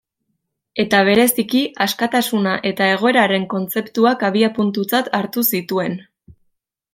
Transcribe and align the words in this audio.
Eta 0.83 1.01
bereziki, 1.09 1.59
askatasuna 1.85 2.53
eta 2.69 2.87
egoeraren 2.95 3.45
kontzeptuak 3.53 4.25
abiapuntutzat 4.31 5.13
hartu 5.21 5.45
zituen. 5.55 6.01